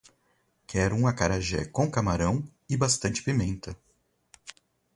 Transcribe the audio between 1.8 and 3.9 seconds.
camarão e bastante pimenta